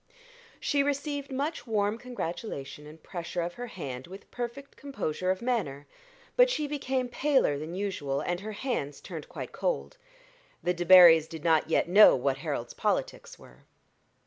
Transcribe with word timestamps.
She 0.59 0.81
received 0.81 1.31
much 1.31 1.67
warm 1.67 1.99
congratulation 1.99 2.87
and 2.87 3.03
pressure 3.03 3.43
of 3.43 3.53
her 3.53 3.67
hand 3.67 4.07
with 4.07 4.31
perfect 4.31 4.75
composure 4.75 5.29
of 5.29 5.43
manner; 5.43 5.85
but 6.35 6.49
she 6.49 6.65
became 6.65 7.07
paler 7.07 7.59
than 7.59 7.75
usual, 7.75 8.19
and 8.19 8.39
her 8.39 8.53
hands 8.53 8.99
turned 8.99 9.29
quite 9.29 9.51
cold. 9.51 9.97
The 10.63 10.73
Debarrys 10.73 11.29
did 11.29 11.43
not 11.43 11.69
yet 11.69 11.87
know 11.87 12.15
what 12.15 12.37
Harold's 12.37 12.73
politics 12.73 13.37
were. 13.37 13.65